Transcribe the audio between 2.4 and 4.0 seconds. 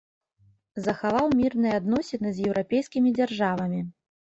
еўрапейскімі дзяржавамі.